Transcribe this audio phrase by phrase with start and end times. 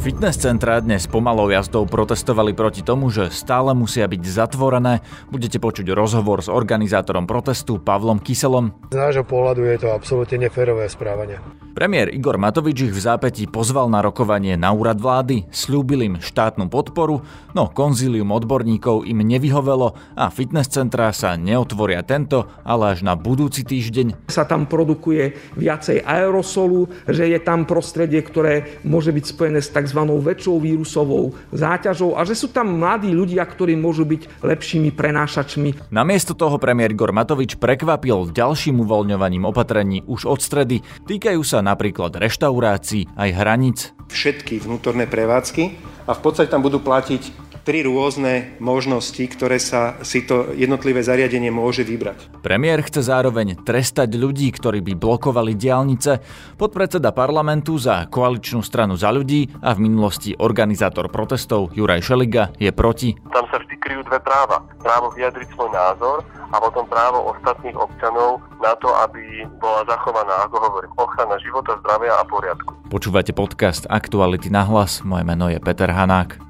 [0.00, 5.04] Fitness centra dnes pomalou jazdou protestovali proti tomu, že stále musia byť zatvorené.
[5.28, 8.72] Budete počuť rozhovor s organizátorom protestu Pavlom Kyselom.
[8.88, 11.36] Z nášho pohľadu je to absolútne neférové správanie.
[11.70, 16.66] Premiér Igor Matovič ich v zápätí pozval na rokovanie na úrad vlády, slúbil im štátnu
[16.66, 17.22] podporu,
[17.54, 23.62] no konzílium odborníkov im nevyhovelo a fitness centrá sa neotvoria tento, ale až na budúci
[23.62, 24.26] týždeň.
[24.26, 29.88] Sa tam produkuje viacej aerosolu, že je tam prostredie, ktoré môže byť spojené s tzv.
[29.94, 35.92] Väčšou vírusovou záťažou a že sú tam mladí ľudia, ktorí môžu byť lepšími prenášačmi.
[35.92, 40.82] Namiesto toho premiér Igor Matovič prekvapil ďalším uvoľňovaním opatrení už od stredy.
[41.06, 43.78] Týkajú sa napríklad reštaurácií aj hraníc.
[44.10, 45.62] Všetky vnútorné prevádzky
[46.06, 51.52] a v podstate tam budú platiť tri rôzne možnosti, ktoré sa si to jednotlivé zariadenie
[51.52, 52.40] môže vybrať.
[52.40, 56.20] Premiér chce zároveň trestať ľudí, ktorí by blokovali diálnice.
[56.56, 62.72] Podpredseda parlamentu za koaličnú stranu za ľudí a v minulosti organizátor protestov Juraj Šeliga je
[62.72, 63.14] proti.
[63.30, 64.64] Tam sa vždy kryjú dve práva.
[64.80, 70.56] Právo vyjadriť svoj názor a potom právo ostatných občanov na to, aby bola zachovaná, ako
[70.58, 72.90] hovorím, ochrana života, zdravia a poriadku.
[72.90, 75.06] Počúvate podcast Aktuality na hlas.
[75.06, 76.49] Moje meno je Peter Hanák.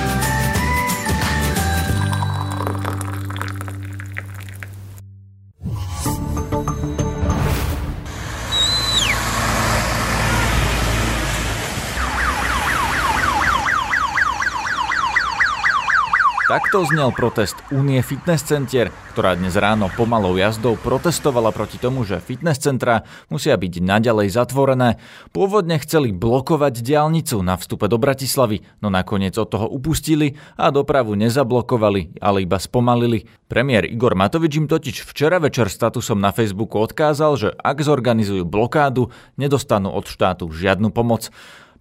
[16.51, 22.19] Takto znel protest Únie Fitness Center, ktorá dnes ráno pomalou jazdou protestovala proti tomu, že
[22.19, 24.99] fitness centra musia byť naďalej zatvorené.
[25.31, 31.15] Pôvodne chceli blokovať diálnicu na vstupe do Bratislavy, no nakoniec od toho upustili a dopravu
[31.15, 33.31] nezablokovali, ale iba spomalili.
[33.47, 39.07] Premiér Igor Matovič im totiž včera večer statusom na Facebooku odkázal, že ak zorganizujú blokádu,
[39.39, 41.31] nedostanú od štátu žiadnu pomoc.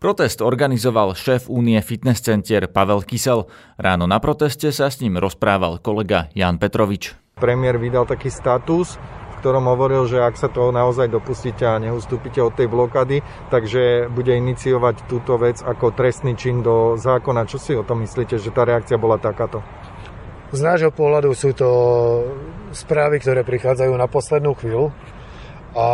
[0.00, 3.44] Protest organizoval šéf Únie Fitness Center Pavel Kysel.
[3.76, 7.12] Ráno na proteste sa s ním rozprával kolega Jan Petrovič.
[7.36, 12.40] Premiér vydal taký status, v ktorom hovoril, že ak sa toho naozaj dopustíte a neustúpite
[12.40, 13.20] od tej blokady,
[13.52, 17.44] takže bude iniciovať túto vec ako trestný čin do zákona.
[17.44, 19.60] Čo si o tom myslíte, že tá reakcia bola takáto?
[20.48, 21.68] Z nášho pohľadu sú to
[22.72, 24.96] správy, ktoré prichádzajú na poslednú chvíľu
[25.76, 25.86] a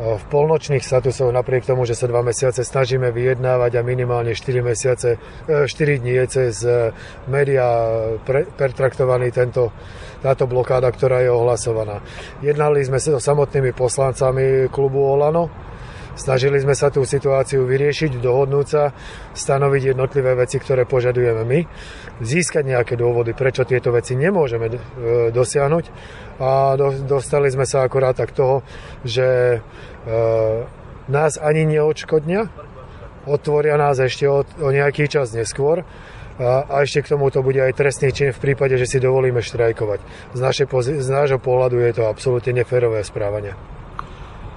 [0.00, 5.20] v polnočných statusoch, napriek tomu, že sa dva mesiace snažíme vyjednávať a minimálne 4 mesiace,
[5.44, 6.88] 4 e, dní je cez e,
[7.28, 7.68] média
[8.24, 9.68] pre, pertraktovaný tento,
[10.24, 12.00] táto blokáda, ktorá je ohlasovaná.
[12.40, 15.52] Jednali sme sa so samotnými poslancami klubu Olano,
[16.18, 18.90] Snažili sme sa tú situáciu vyriešiť, dohodnúť sa,
[19.32, 21.60] stanoviť jednotlivé veci, ktoré požadujeme my,
[22.20, 24.78] získať nejaké dôvody, prečo tieto veci nemôžeme e,
[25.30, 25.84] dosiahnuť
[26.42, 26.74] a
[27.06, 28.66] dostali sme sa akorát tak toho,
[29.06, 29.58] že e,
[31.06, 32.50] nás ani neodškodnia,
[33.30, 35.86] otvoria nás ešte o, nejaký čas neskôr
[36.40, 40.00] a ešte k tomu to bude aj trestný čin v prípade, že si dovolíme štrajkovať.
[40.32, 40.66] Z, našej,
[41.04, 43.52] z nášho pohľadu je to absolútne neférové správanie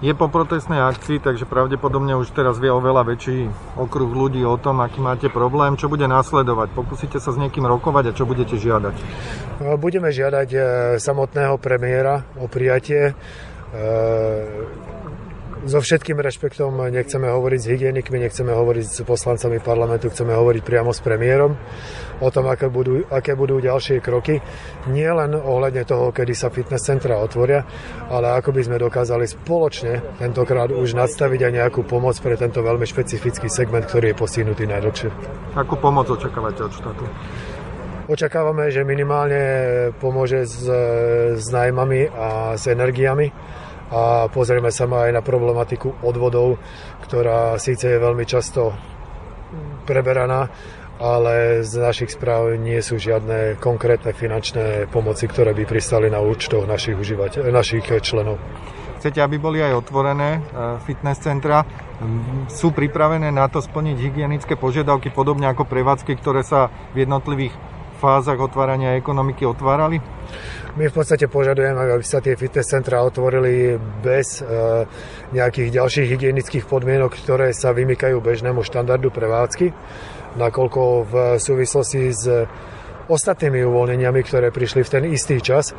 [0.03, 3.47] je po protestnej akcii, takže pravdepodobne už teraz vie oveľa väčší
[3.79, 6.75] okruh ľudí o tom, aký máte problém, čo bude následovať.
[6.75, 8.95] Pokúsite sa s niekým rokovať a čo budete žiadať?
[9.63, 10.59] No, budeme žiadať e,
[10.99, 13.15] samotného premiéra o prijatie
[13.71, 13.81] e,
[15.63, 20.91] so všetkým rešpektom nechceme hovoriť s hygienikmi, nechceme hovoriť s poslancami parlamentu, chceme hovoriť priamo
[20.91, 21.56] s premiérom
[22.19, 24.44] o tom, aké budú, aké budú ďalšie kroky.
[24.91, 27.63] Nie len ohľadne toho, kedy sa fitness centra otvoria,
[28.12, 32.84] ale ako by sme dokázali spoločne tentokrát už nadstaviť aj nejakú pomoc pre tento veľmi
[32.84, 35.09] špecifický segment, ktorý je postihnutý najdlhšie.
[35.56, 37.04] Akú pomoc očakávate od štátu?
[38.04, 39.42] Očakávame, že minimálne
[40.04, 40.68] pomôže s,
[41.39, 43.31] s nájmami a s energiami
[43.94, 46.57] a pozrieme sa aj na problematiku odvodov,
[47.06, 48.74] ktorá síce je veľmi často
[49.86, 50.50] preberaná,
[50.98, 56.66] ale z našich správ nie sú žiadne konkrétne finančné pomoci, ktoré by pristali na účtoch
[56.66, 58.42] našich, užívateľ, našich členov.
[59.04, 61.68] Chcete, aby boli aj otvorené e, fitness centra?
[62.48, 67.51] Sú pripravené na to splniť hygienické požiadavky, podobne ako prevádzky, ktoré sa v jednotlivých
[68.00, 70.00] fázach otvárania ekonomiky otvárali?
[70.73, 74.49] My v podstate požadujeme, aby sa tie fitness centra otvorili bez e,
[75.29, 79.69] nejakých ďalších hygienických podmienok, ktoré sa vymykajú bežnému štandardu prevádzky,
[80.33, 82.25] nakoľko v súvislosti s
[83.05, 85.77] ostatnými uvoľneniami, ktoré prišli v ten istý čas,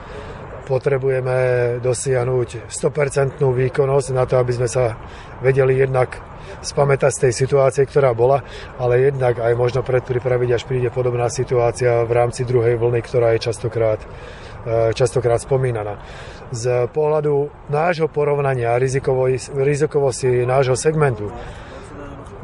[0.63, 4.95] potrebujeme dosiahnuť 100% výkonnosť na to, aby sme sa
[5.43, 6.23] vedeli jednak
[6.63, 8.47] spamätať z tej situácie, ktorá bola,
[8.79, 13.51] ale jednak aj možno predpripraviť, až príde podobná situácia v rámci druhej vlny, ktorá je
[13.51, 13.99] častokrát,
[14.97, 16.01] častokrát spomínaná.
[16.53, 18.77] Z pohľadu nášho porovnania
[19.55, 21.29] rizikovosti nášho segmentu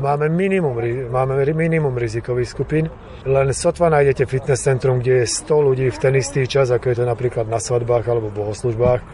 [0.00, 0.80] máme minimum,
[1.12, 2.88] máme minimum rizikových skupín.
[3.28, 6.96] Len sotva nájdete fitness centrum, kde je 100 ľudí v ten istý čas, ako je
[6.96, 9.04] to napríklad na svadbách alebo bohoslužbách.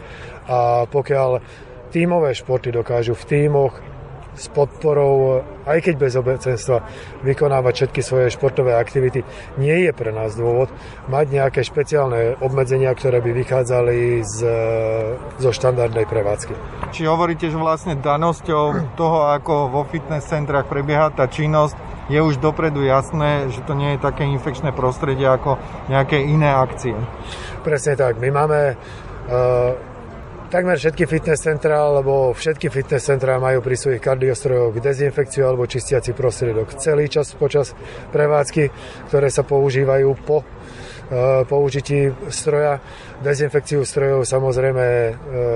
[0.46, 1.42] A pokiaľ
[1.90, 3.82] tímové športy dokážu v tímoch
[4.36, 6.84] s podporou, aj keď bez obecenstva,
[7.24, 9.24] vykonávať všetky svoje športové aktivity,
[9.56, 10.68] nie je pre nás dôvod
[11.08, 14.38] mať nejaké špeciálne obmedzenia, ktoré by vychádzali z,
[15.40, 16.54] zo štandardnej prevádzky.
[16.92, 22.38] Či hovoríte, že vlastne danosťou toho, ako vo fitness centrách prebieha tá činnosť, je už
[22.38, 25.58] dopredu jasné, že to nie je také infekčné prostredie ako
[25.90, 26.94] nejaké iné akcie.
[27.66, 28.22] Presne tak.
[28.22, 29.95] My máme uh,
[30.48, 36.14] takmer všetky fitness centrá, alebo všetky fitness centrá majú pri svojich kardiostrojoch dezinfekciu alebo čistiaci
[36.14, 36.78] prostriedok.
[36.78, 37.74] Celý čas počas
[38.14, 38.70] prevádzky,
[39.10, 40.46] ktoré sa používajú po
[41.46, 42.82] použití stroja.
[43.16, 45.12] Dezinfekciu strojov samozrejme eh,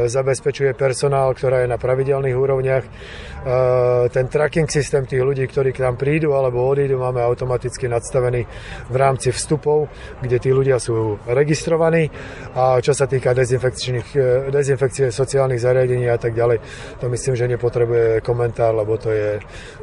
[0.08, 2.84] zabezpečuje personál, ktorá je na pravidelných úrovniach.
[2.86, 8.46] Eh, ten tracking systém tých ľudí, ktorí k nám prídu alebo odídu, máme automaticky nadstavený
[8.88, 9.90] v rámci vstupov,
[10.22, 12.08] kde tí ľudia sú registrovaní.
[12.56, 16.62] A čo sa týka dezinfekcie sociálnych zariadení a tak ďalej,
[17.02, 19.36] to myslím, že nepotrebuje komentár, lebo to je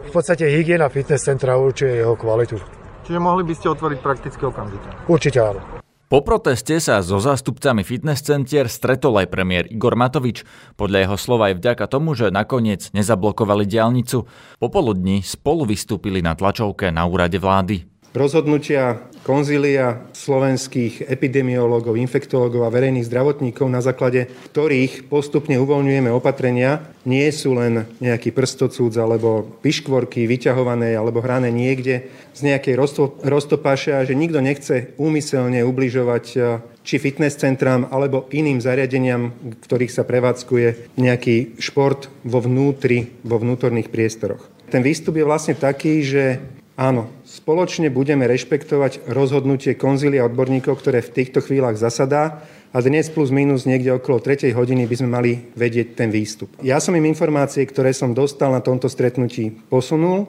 [0.08, 2.77] v podstate hygiena fitness centra určuje jeho kvalitu.
[3.08, 4.88] Čiže mohli by ste otvoriť prakticky okamžite?
[5.08, 5.64] Určite áno.
[6.08, 10.48] Po proteste sa so zástupcami fitness centier stretol aj premiér Igor Matovič.
[10.80, 14.24] Podľa jeho slova aj vďaka tomu, že nakoniec nezablokovali diálnicu,
[14.56, 17.97] popoludní spolu vystúpili na tlačovke na úrade vlády.
[18.18, 27.30] Rozhodnutia konzília slovenských epidemiológov, infektológov a verejných zdravotníkov, na základe ktorých postupne uvoľňujeme opatrenia, nie
[27.30, 32.80] sú len nejaký prstocúc alebo piškvorky vyťahované alebo hrané niekde z nejakej
[33.22, 39.62] roztopáše a že nikto nechce úmyselne ubližovať eh, či fitness centrám alebo iným zariadeniam, v
[39.62, 44.42] ktorých sa prevádzkuje nejaký šport vo vnútri, vo vnútorných priestoroch.
[44.74, 46.40] Ten výstup je vlastne taký, že
[46.80, 52.42] áno, Spoločne budeme rešpektovať rozhodnutie konzília odborníkov, ktoré v týchto chvíľach zasadá
[52.74, 54.50] a dnes plus minus niekde okolo 3.
[54.58, 56.50] hodiny by sme mali vedieť ten výstup.
[56.66, 60.26] Ja som im informácie, ktoré som dostal na tomto stretnutí, posunul,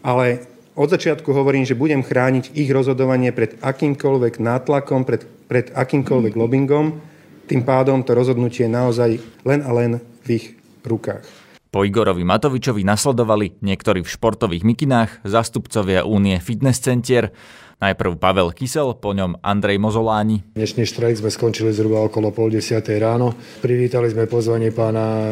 [0.00, 6.32] ale od začiatku hovorím, že budem chrániť ich rozhodovanie pred akýmkoľvek nátlakom, pred, pred akýmkoľvek
[6.32, 6.96] lobbyingom.
[7.44, 9.10] Tým pádom to rozhodnutie je naozaj
[9.44, 10.46] len a len v ich
[10.80, 11.47] rukách.
[11.68, 17.28] Po Igorovi Matovičovi nasledovali niektorí v športových mikinách, zastupcovia Únie Fitness Centier,
[17.78, 20.42] Najprv Pavel Kysel, po ňom Andrej Mozoláni.
[20.58, 23.38] Dnešný štrajk sme skončili zhruba okolo pol desiatej ráno.
[23.62, 25.26] Privítali sme pozvanie pána e,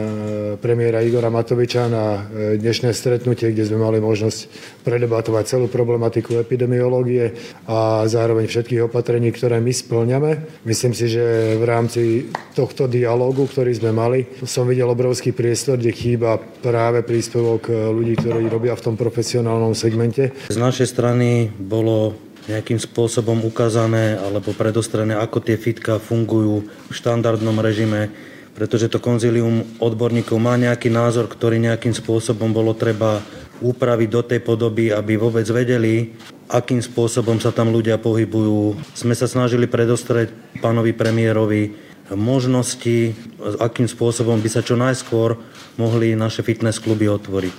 [0.54, 4.46] premiéra Igora Matoviča na e, dnešné stretnutie, kde sme mali možnosť
[4.86, 7.34] predebatovať celú problematiku epidemiológie
[7.66, 10.62] a zároveň všetkých opatrení, ktoré my splňame.
[10.62, 15.90] Myslím si, že v rámci tohto dialógu, ktorý sme mali, som videl obrovský priestor, kde
[15.90, 20.30] chýba práve príspevok ľudí, ktorí robia v tom profesionálnom segmente.
[20.46, 22.14] Z našej strany bolo
[22.46, 28.14] nejakým spôsobom ukázané alebo predostrené, ako tie fitka fungujú v štandardnom režime,
[28.54, 33.20] pretože to konzilium odborníkov má nejaký názor, ktorý nejakým spôsobom bolo treba
[33.60, 36.14] upraviť do tej podoby, aby vôbec vedeli,
[36.48, 38.78] akým spôsobom sa tam ľudia pohybujú.
[38.94, 41.74] Sme sa snažili predostrieť pánovi premiérovi
[42.14, 43.16] možnosti,
[43.58, 45.34] akým spôsobom by sa čo najskôr
[45.74, 47.54] mohli naše fitness kluby otvoriť.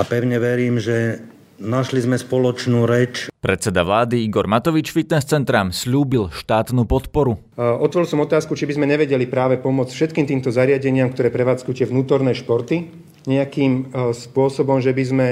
[0.00, 1.20] A pevne verím, že
[1.60, 3.28] Našli sme spoločnú reč.
[3.36, 7.36] Predseda vlády Igor Matovič fitness centram slúbil štátnu podporu.
[7.60, 11.84] Otvoril som otázku, či by sme nevedeli práve pomôcť všetkým týmto zariadeniam, ktoré prevádzkujú tie
[11.84, 12.88] vnútorné športy,
[13.28, 15.26] nejakým e, spôsobom, že by sme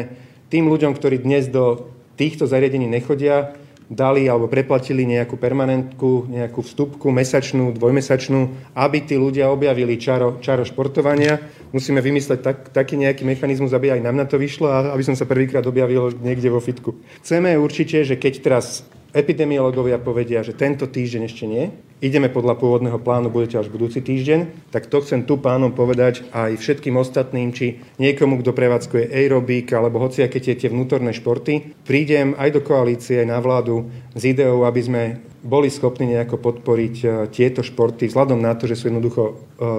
[0.53, 1.89] tým ľuďom, ktorí dnes do
[2.21, 3.57] týchto zariadení nechodia,
[3.89, 10.63] dali alebo preplatili nejakú permanentku, nejakú vstupku mesačnú, dvojmesačnú, aby tí ľudia objavili čaro, čaro
[10.63, 11.41] športovania.
[11.73, 15.17] Musíme vymysleť tak, taký nejaký mechanizmus, aby aj nám na to vyšlo a aby som
[15.17, 17.01] sa prvýkrát objavil niekde vo fitku.
[17.25, 18.85] Chceme určite, že keď teraz
[19.19, 24.71] epidemiológovia povedia, že tento týždeň ešte nie, ideme podľa pôvodného plánu, budete až budúci týždeň,
[24.71, 29.99] tak to chcem tu pánom povedať aj všetkým ostatným, či niekomu, kto prevádzkuje aerobik alebo
[29.99, 34.81] hociaké tie, tie vnútorné športy, prídem aj do koalície, aj na vládu s ideou, aby
[34.81, 35.03] sme
[35.39, 39.33] boli schopní nejako podporiť e, tieto športy vzhľadom na to, že sú jednoducho e,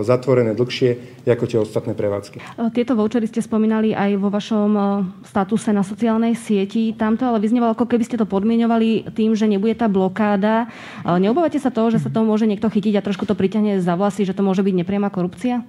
[0.07, 2.39] zatvorené dlhšie ako tie ostatné prevádzky.
[2.39, 4.71] E, tieto vouchery ste spomínali aj vo vašom
[5.27, 6.95] statuse na sociálnej sieti.
[6.95, 10.71] Tamto ale vyznievalo, ako keby ste to podmienovali tým, že nebude tá blokáda.
[11.05, 14.25] Neobávate sa toho, že sa to môže niekto chytiť a trošku to priťahne za vlasy,
[14.25, 15.61] že to môže byť nepriama korupcia?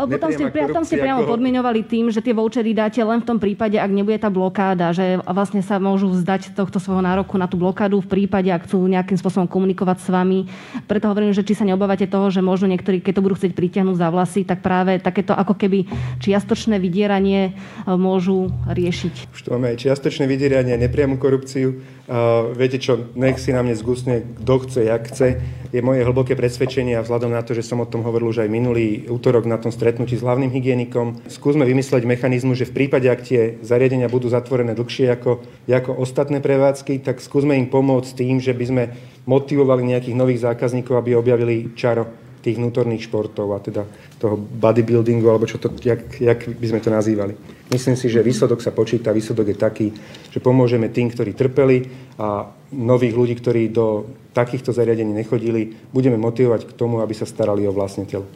[0.00, 1.36] Lebo tam ste, tam ste priamo ako...
[1.36, 5.22] podmienovali tým, že tie vouchery dáte len v tom prípade, ak nebude tá blokáda, že
[5.22, 9.18] vlastne sa môžu vzdať tohto svojho nároku na tú blokádu v prípade, ak chcú nejakým
[9.18, 10.50] spôsobom komunikovať s vami.
[10.90, 13.96] Preto hovorím, že či sa neobávate toho, že možno niektorí, keď to budú chcieť pritiahnuť
[13.96, 15.86] za vlasy, tak práve takéto ako keby
[16.18, 17.52] čiastočné vydieranie e,
[17.94, 19.30] môžu riešiť.
[19.30, 21.82] Už to máme aj čiastočné vydieranie, nepriamu korupciu.
[22.10, 25.38] Uh, viete čo, nech si na mne zgusne, kto chce, jak chce.
[25.70, 28.50] Je moje hlboké presvedčenie a vzhľadom na to, že som o tom hovoril už aj
[28.50, 33.20] minulý útorok na tom stretnutí s hlavným hygienikom, skúsme vymysleť mechanizmu, že v prípade, ak
[33.24, 38.56] tie zariadenia budú zatvorené dlhšie ako, ako ostatné prevádzky, tak skúsme im pomôcť tým, že
[38.56, 38.84] by sme
[39.28, 43.84] motivovali nejakých nových zákazníkov, aby objavili čaro tých vnútorných športov a teda
[44.16, 47.36] toho bodybuildingu, alebo čo to, jak, jak by sme to nazývali.
[47.70, 49.86] Myslím si, že výsledok sa počíta, výsledok je taký,
[50.32, 51.86] že pomôžeme tým, ktorí trpeli
[52.18, 57.68] a nových ľudí, ktorí do takýchto zariadení nechodili, budeme motivovať k tomu, aby sa starali
[57.68, 58.26] o vlastne telo,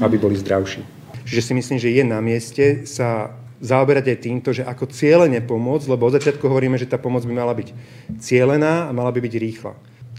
[0.00, 0.84] aby boli zdravší.
[1.26, 5.86] Čiže si myslím, že je na mieste sa zaoberať aj týmto, že ako cieľene pomôcť,
[5.86, 7.70] lebo od začiatku hovoríme, že tá pomoc by mala byť
[8.18, 9.72] cielená a mala by byť rýchla.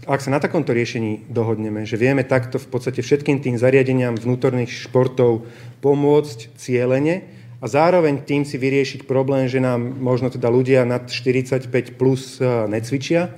[0.04, 4.68] Ak sa na takomto riešení dohodneme, že vieme takto v podstate všetkým tým zariadeniam vnútorných
[4.68, 5.48] športov
[5.80, 7.24] pomôcť cieľene
[7.56, 12.44] a zároveň tým si vyriešiť problém, že nám možno teda ľudia nad 45 plus e,
[12.68, 13.32] necvičia,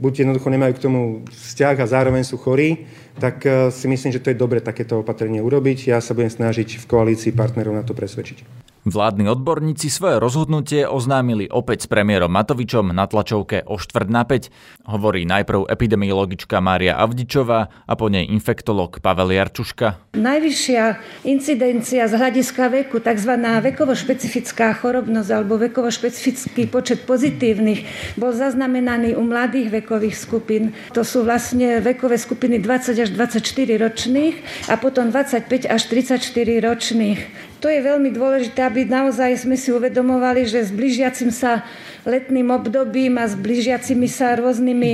[0.00, 2.88] buď jednoducho nemajú k tomu vzťah a zároveň sú chorí,
[3.20, 5.92] tak e, si myslím, že to je dobre takéto opatrenie urobiť.
[5.92, 8.67] Ja sa budem snažiť v koalícii partnerov na to presvedčiť.
[8.88, 14.88] Vládni odborníci svoje rozhodnutie oznámili opäť s premiérom Matovičom na tlačovke o štvrt na 5.
[14.88, 20.16] Hovorí najprv epidemiologička Mária Avdičová a po nej infektolog Pavel Jarčuška.
[20.16, 20.84] Najvyššia
[21.28, 23.32] incidencia z hľadiska veku, tzv.
[23.38, 27.84] vekovo-špecifická chorobnosť alebo vekovo-špecifický počet pozitívnych
[28.16, 30.72] bol zaznamenaný u mladých vekových skupín.
[30.96, 33.44] To sú vlastne vekové skupiny 20 až 24
[33.76, 34.34] ročných
[34.72, 36.24] a potom 25 až 34
[36.64, 37.20] ročných.
[37.58, 41.66] To je veľmi dôležité, aby naozaj sme si uvedomovali, že s blížiacim sa
[42.06, 44.92] letným obdobím a s blížiacimi sa rôznymi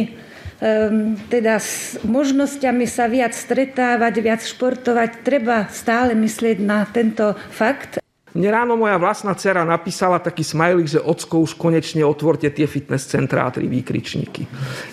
[0.65, 8.04] um, teda s možnosťami sa viac stretávať, viac športovať, treba stále myslieť na tento fakt.
[8.35, 13.07] Mne ráno moja vlastná dcera napísala taký smajlik, že ocko už konečne otvorte tie fitness
[13.07, 14.43] centrá, tri výkričníky.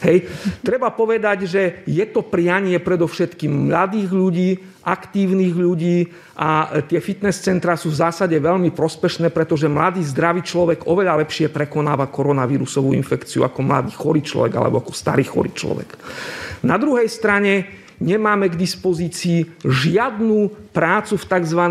[0.05, 0.29] Hej.
[0.61, 4.49] Treba povedať, že je to prianie predovšetkým mladých ľudí,
[4.85, 10.85] aktívnych ľudí a tie fitness centra sú v zásade veľmi prospešné, pretože mladý zdravý človek
[10.85, 15.97] oveľa lepšie prekonáva koronavírusovú infekciu ako mladý chorý človek alebo ako starý chorý človek.
[16.61, 21.61] Na druhej strane nemáme k dispozícii žiadnu prácu v tzv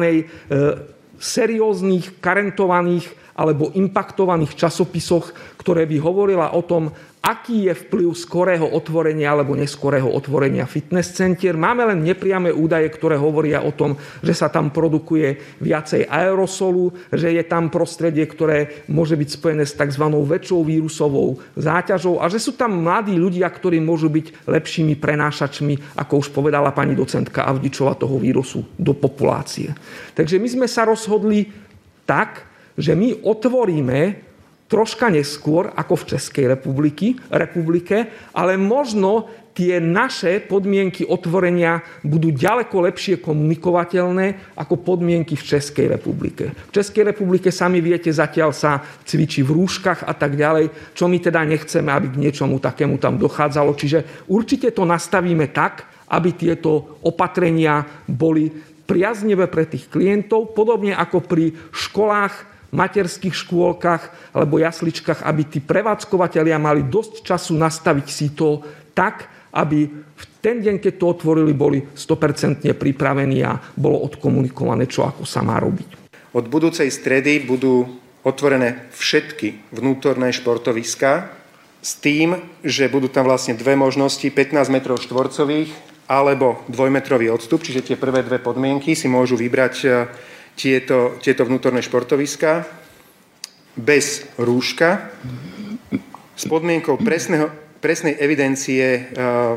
[1.21, 9.33] serióznych, karentovaných alebo impaktovaných časopisoch, ktoré by hovorila o tom, aký je vplyv skorého otvorenia
[9.33, 11.53] alebo neskorého otvorenia fitness centier.
[11.53, 17.33] Máme len nepriame údaje, ktoré hovoria o tom, že sa tam produkuje viacej aerosolu, že
[17.37, 20.05] je tam prostredie, ktoré môže byť spojené s tzv.
[20.09, 26.25] väčšou vírusovou záťažou a že sú tam mladí ľudia, ktorí môžu byť lepšími prenášačmi, ako
[26.25, 29.77] už povedala pani docentka Avdičova, toho vírusu do populácie.
[30.17, 31.53] Takže my sme sa rozhodli
[32.09, 34.31] tak, že my otvoríme
[34.71, 42.87] troška neskôr ako v Českej republiky, republike, ale možno tie naše podmienky otvorenia budú ďaleko
[42.87, 46.55] lepšie komunikovateľné ako podmienky v Českej republike.
[46.55, 51.19] V Českej republike sami viete, zatiaľ sa cvičí v rúškach a tak ďalej, čo my
[51.19, 53.75] teda nechceme, aby k niečomu takému tam dochádzalo.
[53.75, 55.83] Čiže určite to nastavíme tak,
[56.15, 58.51] aby tieto opatrenia boli
[58.87, 66.59] priaznivé pre tých klientov, podobne ako pri školách materských škôlkach alebo jasličkách, aby tí prevádzkovateľia
[66.59, 68.63] mali dosť času nastaviť si to
[68.95, 75.05] tak, aby v ten deň, keď to otvorili, boli 100% pripravení a bolo odkomunikované, čo
[75.05, 75.99] ako sa má robiť.
[76.31, 77.91] Od budúcej stredy budú
[78.23, 81.35] otvorené všetky vnútorné športoviská
[81.81, 85.71] s tým, že budú tam vlastne dve možnosti, 15 m štvorcových
[86.11, 89.75] alebo dvojmetrový odstup, čiže tie prvé dve podmienky si môžu vybrať
[90.61, 92.69] tieto, tieto vnútorné športoviska?
[93.81, 95.09] Bez rúška?
[96.37, 97.49] S podmienkou presného,
[97.81, 99.57] presnej evidencie eh,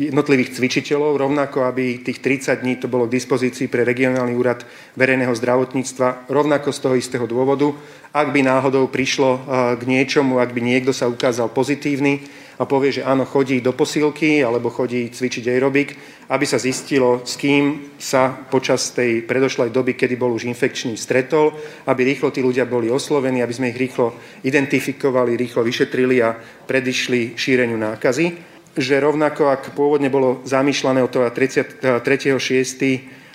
[0.00, 4.64] jednotlivých cvičiteľov, rovnako aby tých 30 dní to bolo k dispozícii pre regionálny úrad
[4.96, 7.74] verejného zdravotníctva, rovnako z toho istého dôvodu,
[8.14, 9.40] ak by náhodou prišlo eh,
[9.76, 12.24] k niečomu, ak by niekto sa ukázal pozitívny
[12.58, 15.94] a povie, že áno, chodí do posílky alebo chodí cvičiť aerobik,
[16.28, 21.54] aby sa zistilo, s kým sa počas tej predošlej doby, kedy bol už infekčný, stretol,
[21.86, 24.12] aby rýchlo tí ľudia boli oslovení, aby sme ich rýchlo
[24.42, 26.34] identifikovali, rýchlo vyšetrili a
[26.66, 31.98] predišli šíreniu nákazy že rovnako, ak pôvodne bolo zamýšľané od toho 3.6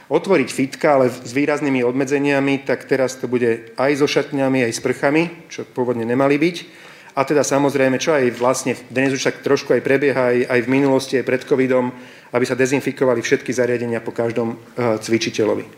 [0.08, 4.80] otvoriť fitka, ale s výraznými obmedzeniami, tak teraz to bude aj so šatňami, aj s
[4.80, 6.83] prchami, čo pôvodne nemali byť.
[7.14, 10.72] A teda samozrejme, čo aj vlastne dnes už tak trošku aj prebieha aj, aj v
[10.74, 11.94] minulosti, aj pred covidom,
[12.34, 15.70] aby sa dezinfikovali všetky zariadenia po každom uh, cvičiteľovi.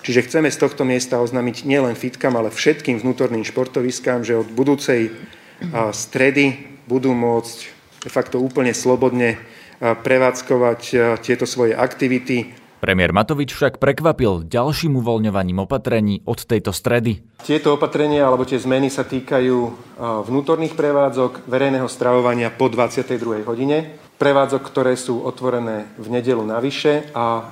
[0.00, 5.12] Čiže chceme z tohto miesta oznámiť nielen fitkám, ale všetkým vnútorným športoviskám, že od budúcej
[5.12, 7.56] uh, stredy budú môcť
[8.08, 10.80] de facto úplne slobodne uh, prevádzkovať
[11.20, 17.26] tieto svoje aktivity Premiér Matovič však prekvapil ďalším uvoľňovaním opatrení od tejto stredy.
[17.42, 19.58] Tieto opatrenia alebo tie zmeny sa týkajú
[19.98, 23.42] vnútorných prevádzok, verejného stravovania po 22.
[23.42, 27.50] hodine, prevádzok, ktoré sú otvorené v nedelu navyše a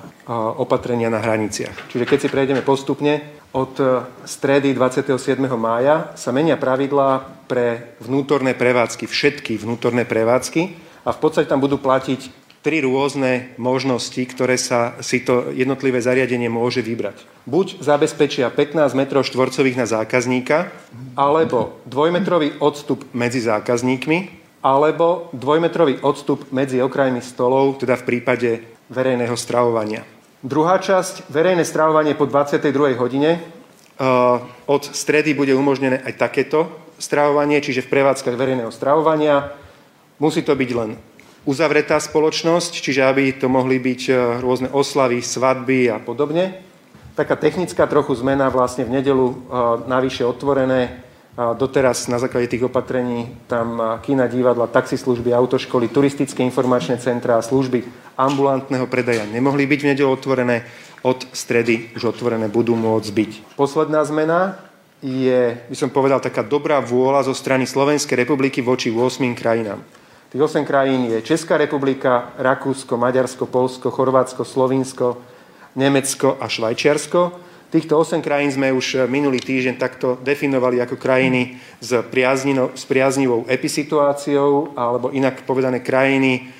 [0.63, 1.91] opatrenia na hraniciach.
[1.91, 3.75] Čiže keď si prejdeme postupne, od
[4.23, 5.11] stredy 27.
[5.59, 10.61] mája sa menia pravidlá pre vnútorné prevádzky, všetky vnútorné prevádzky
[11.03, 16.51] a v podstate tam budú platiť tri rôzne možnosti, ktoré sa si to jednotlivé zariadenie
[16.51, 17.23] môže vybrať.
[17.47, 20.67] Buď zabezpečia 15 m štvorcových na zákazníka,
[21.15, 29.39] alebo dvojmetrový odstup medzi zákazníkmi, alebo dvojmetrový odstup medzi okrajmi stolov, teda v prípade verejného
[29.39, 30.03] stravovania.
[30.43, 32.99] Druhá časť, verejné stravovanie po 22.
[32.99, 33.39] hodine.
[34.67, 36.67] Od stredy bude umožnené aj takéto
[36.99, 39.55] stravovanie, čiže v prevádzkach verejného stravovania.
[40.19, 40.99] Musí to byť len
[41.47, 44.13] uzavretá spoločnosť, čiže aby to mohli byť e,
[44.43, 46.59] rôzne oslavy, svadby a podobne.
[47.15, 49.35] Taká technická trochu zmena vlastne v nedelu e,
[49.87, 51.07] navyše otvorené.
[51.37, 57.45] Doteraz na základe tých opatrení tam e, kina, divadla, taxislužby, autoškoly, turistické informačné centrá a
[57.45, 57.87] služby
[58.17, 60.67] ambulantného predaja nemohli byť v nedelu otvorené.
[61.05, 63.31] Od stredy už otvorené budú môcť byť.
[63.55, 64.57] Posledná zmena
[64.99, 69.79] je, by som povedal, taká dobrá vôľa zo strany Slovenskej republiky voči 8 krajinám.
[70.27, 75.23] Tých 8 krajín je Česká republika, Rakúsko, Maďarsko, Polsko, Chorvátsko, Slovinsko,
[75.79, 77.31] Nemecko a Švajčiarsko.
[77.71, 81.95] Týchto 8 krajín sme už minulý týždeň takto definovali ako krajiny s,
[82.75, 86.51] s priaznivou episituáciou, alebo inak povedané krajiny,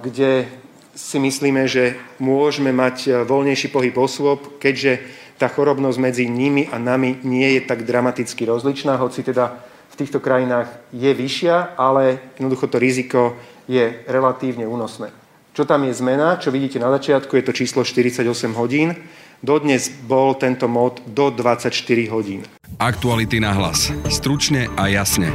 [0.00, 0.48] kde
[0.96, 5.04] si myslíme, že môžeme mať voľnejší pohyb osôb, keďže
[5.36, 9.67] tá chorobnosť medzi nimi a nami nie je tak dramaticky rozličná, hoci teda
[9.98, 13.34] týchto krajinách je vyššia, ale jednoducho to riziko
[13.66, 15.10] je relatívne únosné.
[15.58, 18.22] Čo tam je zmena, čo vidíte na začiatku, je to číslo 48
[18.54, 18.94] hodín.
[19.42, 21.74] Dodnes bol tento mód do 24
[22.14, 22.46] hodín.
[22.78, 23.90] Aktuality na hlas.
[24.06, 25.34] Stručne a jasne.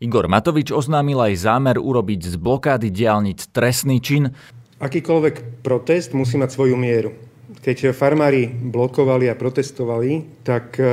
[0.00, 4.32] Igor Matovič oznámil aj zámer urobiť z blokády diálnic trestný čin.
[4.80, 7.12] Akýkoľvek protest musí mať svoju mieru
[7.44, 10.84] keď farmári blokovali a protestovali, tak e,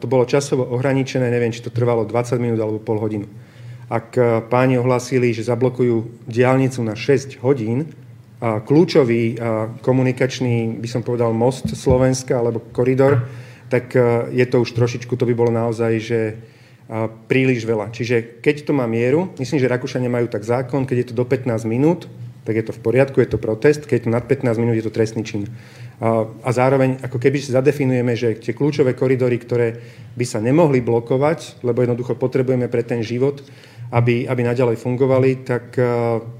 [0.00, 3.28] to bolo časovo ohraničené, neviem, či to trvalo 20 minút alebo pol hodinu.
[3.88, 7.92] Ak e, páni ohlasili, že zablokujú diálnicu na 6 hodín,
[8.38, 13.26] a kľúčový a komunikačný, by som povedal, most Slovenska alebo koridor,
[13.66, 16.20] tak e, je to už trošičku, to by bolo naozaj, že
[17.28, 17.92] príliš veľa.
[17.92, 21.28] Čiže keď to má mieru, myslím, že Rakúšania majú tak zákon, keď je to do
[21.28, 22.08] 15 minút,
[22.44, 24.94] tak je to v poriadku, je to protest, keď to nad 15 minút, je to
[24.94, 25.46] trestný čin.
[26.44, 29.68] A zároveň, ako keby si zadefinujeme, že tie kľúčové koridory, ktoré
[30.14, 33.42] by sa nemohli blokovať, lebo jednoducho potrebujeme pre ten život,
[33.90, 35.74] aby, aby naďalej fungovali, tak,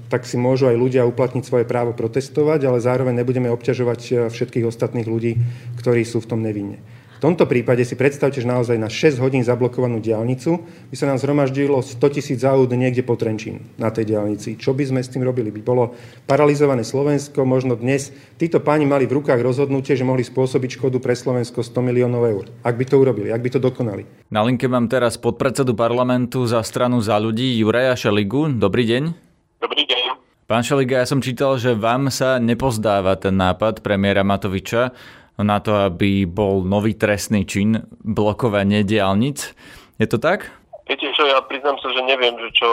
[0.07, 5.09] tak si môžu aj ľudia uplatniť svoje právo protestovať, ale zároveň nebudeme obťažovať všetkých ostatných
[5.09, 5.35] ľudí,
[5.81, 6.79] ktorí sú v tom nevinne.
[7.19, 11.19] V tomto prípade si predstavte, že naozaj na 6 hodín zablokovanú diálnicu by sa nám
[11.19, 14.55] zhromaždilo 100 tisíc aut niekde po Trenčín na tej diálnici.
[14.55, 15.51] Čo by sme s tým robili?
[15.51, 20.79] By bolo paralizované Slovensko, možno dnes títo páni mali v rukách rozhodnutie, že mohli spôsobiť
[20.79, 22.47] škodu pre Slovensko 100 miliónov eur.
[22.63, 24.07] Ak by to urobili, ak by to dokonali.
[24.31, 28.47] Na linke mám teraz podpredsedu parlamentu za stranu za ľudí Juraja Šeligu.
[28.55, 29.03] Dobrý deň.
[29.59, 30.15] Dobrý deň.
[30.47, 34.95] Pán Šeliga, ja som čítal, že vám sa nepozdáva ten nápad premiéra Matoviča
[35.39, 39.55] na to, aby bol nový trestný čin blokovanie diálnic.
[39.99, 40.51] Je to tak?
[40.89, 42.69] Viete čo, ja priznám sa, že neviem, že čo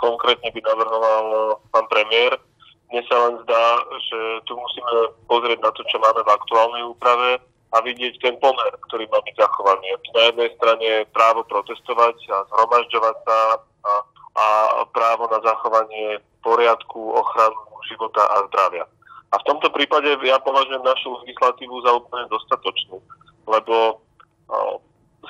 [0.00, 1.24] konkrétne by navrhoval
[1.68, 2.40] pán premiér.
[2.88, 3.64] Mne sa len zdá,
[4.08, 7.40] že tu musíme pozrieť na to, čo máme v aktuálnej úprave
[7.72, 9.96] a vidieť ten pomer, ktorý má byť zachovaný.
[10.12, 13.38] Na jednej strane právo protestovať a zhromažďovať sa
[13.84, 13.94] a,
[14.36, 14.46] a
[14.92, 18.84] právo na zachovanie poriadku, ochranu života a zdravia.
[19.32, 23.00] A v tomto prípade ja považujem našu legislatívu za úplne dostatočnú,
[23.48, 24.04] lebo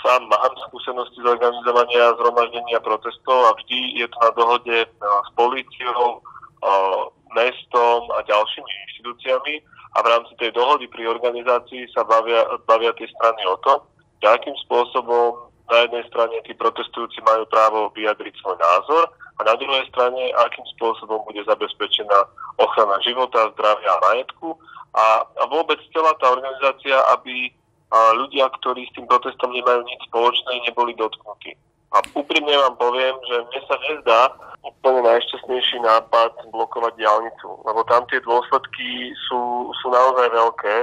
[0.02, 6.18] sám mám skúsenosti z organizovania zhromaždenia protestov a vždy je to na dohode s políciou,
[7.32, 9.54] mestom a ďalšími inštitúciami
[9.94, 13.78] a v rámci tej dohody pri organizácii sa bavia, bavia tie strany o tom,
[14.22, 19.84] akým spôsobom na jednej strane tí protestujúci majú právo vyjadriť svoj názor a na druhej
[19.88, 22.18] strane, akým spôsobom bude zabezpečená
[22.60, 24.56] ochrana života, zdravia a majetku
[24.92, 27.52] a, a vôbec celá tá organizácia, aby
[27.92, 31.52] a ľudia, ktorí s tým protestom nemajú nič spoločné, neboli dotknutí.
[31.92, 34.20] A úprimne vám poviem, že mne sa nezdá
[34.64, 40.74] úplne najšťastnejší nápad blokovať diálnicu, lebo tam tie dôsledky sú, sú naozaj veľké,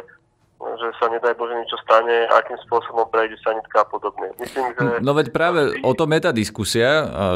[0.60, 4.36] že sa nedaj Bože niečo stane, akým spôsobom prejde sanitka a podobne.
[4.40, 5.00] Myslím, že...
[5.00, 6.92] No veď práve o tom je tá diskusia,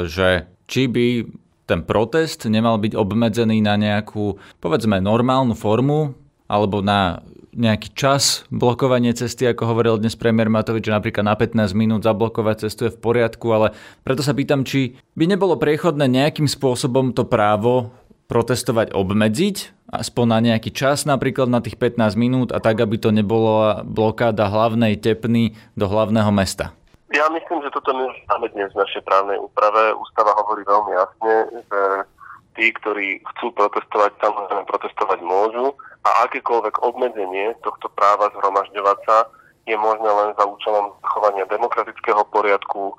[0.08, 1.08] že či by
[1.64, 6.12] ten protest nemal byť obmedzený na nejakú, povedzme, normálnu formu,
[6.52, 11.78] alebo na nejaký čas blokovanie cesty, ako hovoril dnes premiér Matovič, že napríklad na 15
[11.78, 16.50] minút zablokovať cestu je v poriadku, ale preto sa pýtam, či by nebolo priechodné nejakým
[16.50, 17.94] spôsobom to právo
[18.26, 23.14] protestovať obmedziť, aspoň na nejaký čas, napríklad na tých 15 minút a tak, aby to
[23.14, 26.74] nebolo blokáda hlavnej tepny do hlavného mesta.
[27.14, 29.94] Ja myslím, že toto máme dnes v našej právnej úprave.
[29.94, 31.34] Ústava hovorí veľmi jasne,
[31.70, 31.82] že
[32.58, 39.18] tí, ktorí chcú protestovať, samozrejme protestovať môžu a akékoľvek obmedzenie tohto práva zhromažďovať sa
[39.64, 42.92] je možné len za účelom zachovania demokratického poriadku,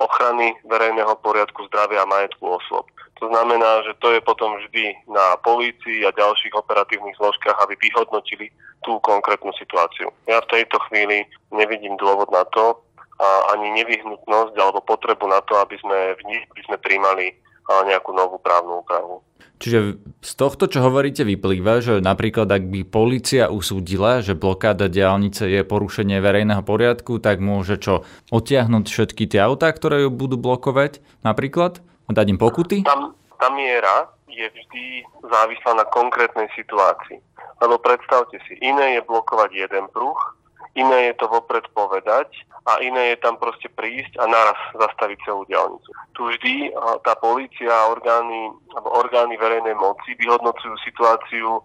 [0.00, 2.88] ochrany verejného poriadku, zdravia a majetku osôb.
[3.20, 8.52] To znamená, že to je potom vždy na polícii a ďalších operatívnych zložkách, aby vyhodnotili
[8.84, 10.12] tú konkrétnu situáciu.
[10.28, 12.80] Ja v tejto chvíli nevidím dôvod na to,
[13.16, 17.32] a ani nevyhnutnosť alebo potrebu na to, aby sme v nich aby sme príjmali
[17.88, 19.24] nejakú novú právnu úpravu.
[19.56, 25.48] Čiže z tohto, čo hovoríte, vyplýva, že napríklad ak by policia usúdila, že blokáda diálnice
[25.48, 28.04] je porušenie verejného poriadku, tak môže čo?
[28.28, 31.80] Otiahnuť všetky tie autá, ktoré ju budú blokovať napríklad?
[32.06, 32.84] A dať im pokuty?
[32.84, 37.16] Tam, tá miera je vždy závislá na konkrétnej situácii.
[37.56, 40.20] Lebo predstavte si, iné je blokovať jeden pruh,
[40.76, 42.28] iné je to vopred povedať
[42.68, 45.90] a iné je tam proste prísť a naraz zastaviť celú diálnicu.
[46.12, 46.54] Tu vždy
[47.02, 51.64] tá polícia a orgány, alebo orgány verejnej moci vyhodnocujú situáciu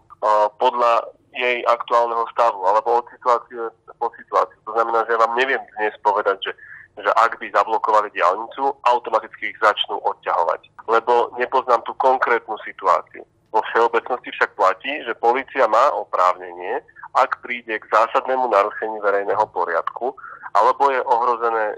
[0.57, 4.59] podľa jej aktuálneho stavu, alebo od situácie po situáciu.
[4.67, 6.53] To znamená, že ja vám neviem dnes povedať, že
[6.99, 10.91] že ak by zablokovali diálnicu, automaticky ich začnú odťahovať.
[10.91, 13.23] Lebo nepoznám tú konkrétnu situáciu.
[13.55, 16.83] Vo všeobecnosti však platí, že policia má oprávnenie
[17.15, 20.15] ak príde k zásadnému narušeniu verejného poriadku,
[20.51, 21.77] alebo je ohrozené e,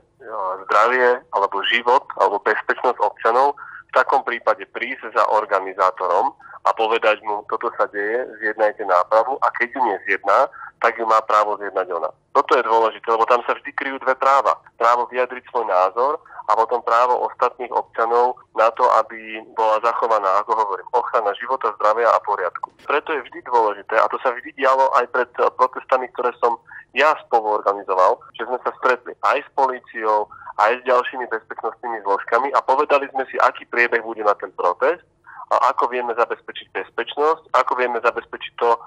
[0.65, 3.57] zdravie, alebo život, alebo bezpečnosť občanov,
[3.89, 6.33] v takom prípade prísť za organizátorom
[6.65, 10.49] a povedať mu, toto sa deje, zjednajte nápravu a keď ju nezjedná,
[10.81, 12.09] tak ju má právo zjednať ona.
[12.33, 14.57] Toto je dôležité, lebo tam sa vždy kryjú dve práva.
[14.81, 20.51] Právo vyjadriť svoj názor a potom právo ostatných občanov na to, aby bola zachovaná, ako
[20.59, 22.71] hovorím, ochrana života, zdravia a poriadku.
[22.83, 26.59] Preto je vždy dôležité, a to sa vždy dialo aj pred protestami, ktoré som
[26.93, 30.29] ja spolu organizoval, že sme sa stretli aj s políciou,
[30.61, 35.01] aj s ďalšími bezpečnostnými zložkami a povedali sme si, aký priebeh bude na ten protest
[35.49, 38.77] a ako vieme zabezpečiť bezpečnosť, ako vieme zabezpečiť to,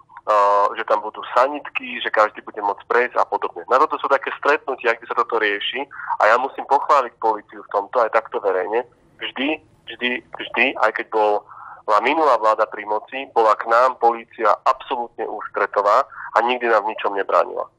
[0.75, 3.63] že tam budú sanitky, že každý bude môcť prejsť a podobne.
[3.71, 5.87] Na toto sú také stretnutia, kde sa toto rieši
[6.19, 8.83] a ja musím pochváliť policiu v tomto aj takto verejne.
[9.23, 11.47] Vždy, vždy, vždy, aj keď bol
[11.87, 16.03] bola minulá vláda pri moci, bola k nám polícia absolútne ústretová
[16.35, 17.71] a nikdy nám v ničom nebránila.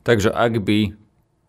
[0.00, 0.96] Takže ak by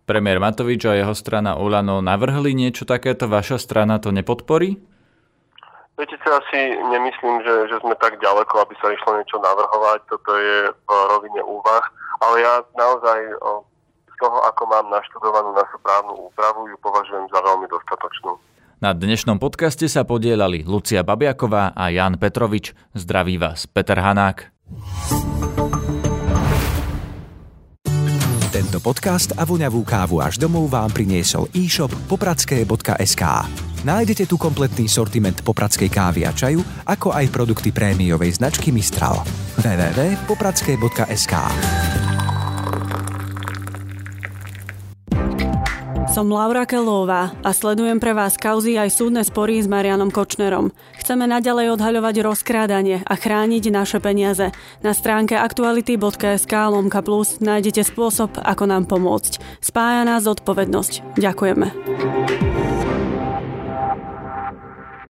[0.03, 4.75] premiér Matovič a jeho strana Olano navrhli niečo takéto, vaša strana to nepodporí?
[5.99, 9.99] Viete si, asi nemyslím, že, že sme tak ďaleko, aby sa išlo niečo navrhovať.
[10.07, 11.83] Toto je v rovine úvah.
[12.23, 13.19] Ale ja naozaj
[14.07, 18.39] z toho, ako mám naštudovanú našu právnu úpravu, ju považujem za veľmi dostatočnú.
[18.79, 22.71] Na dnešnom podcaste sa podielali Lucia Babiaková a Jan Petrovič.
[22.95, 24.55] Zdraví vás Peter Hanák.
[28.59, 33.23] Tento podcast a voňavú kávu až domov vám priniesol e-shop popradské.sk.
[33.87, 39.23] Nájdete tu kompletný sortiment popradskej kávy a čaju, ako aj produkty prémiovej značky Mistral.
[39.63, 41.35] www.popradské.sk
[46.09, 50.73] Som Laura Kelová a sledujem pre vás kauzy aj súdne spory s Marianom Kočnerom.
[50.97, 54.49] Chceme naďalej odhaľovať rozkrádanie a chrániť naše peniaze.
[54.81, 59.61] Na stránke aktuality.sk lomka plus nájdete spôsob, ako nám pomôcť.
[59.61, 61.13] Spája nás zodpovednosť.
[61.21, 62.48] Ďakujeme.